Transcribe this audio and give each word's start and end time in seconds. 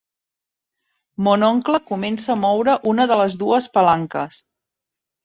Mon 1.27 1.45
oncle 1.47 1.79
comença 1.89 2.31
a 2.35 2.37
moure 2.45 2.75
una 2.93 3.07
de 3.13 3.19
les 3.21 3.37
dues 3.43 3.69
palanques. 3.77 4.41